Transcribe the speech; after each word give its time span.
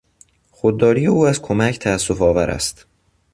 خودداری 0.51 1.07
او 1.07 1.27
از 1.27 1.41
کمک 1.41 1.79
تاسفآور 1.79 2.49
است. 2.49 2.85